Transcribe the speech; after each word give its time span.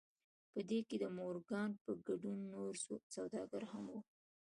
په 0.53 0.59
دې 0.69 0.79
کې 0.87 0.95
د 1.03 1.05
مورګان 1.17 1.71
په 1.83 1.91
ګډون 2.07 2.39
نور 2.53 2.73
سوداګر 3.13 3.63
هم 3.71 3.85
وو 3.91 3.99